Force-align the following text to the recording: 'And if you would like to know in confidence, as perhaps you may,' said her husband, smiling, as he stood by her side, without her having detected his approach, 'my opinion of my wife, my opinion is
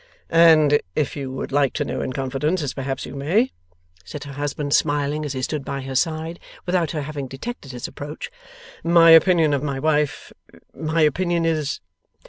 'And 0.31 0.79
if 0.95 1.15
you 1.15 1.31
would 1.31 1.51
like 1.51 1.73
to 1.73 1.85
know 1.85 2.01
in 2.01 2.11
confidence, 2.11 2.63
as 2.63 2.73
perhaps 2.73 3.05
you 3.05 3.13
may,' 3.15 3.51
said 4.03 4.23
her 4.23 4.33
husband, 4.33 4.73
smiling, 4.73 5.23
as 5.23 5.33
he 5.33 5.43
stood 5.43 5.63
by 5.63 5.81
her 5.81 5.93
side, 5.93 6.39
without 6.65 6.89
her 6.89 7.03
having 7.03 7.27
detected 7.27 7.71
his 7.71 7.87
approach, 7.87 8.31
'my 8.83 9.11
opinion 9.11 9.53
of 9.53 9.61
my 9.61 9.77
wife, 9.79 10.33
my 10.73 11.01
opinion 11.01 11.45
is 11.45 11.81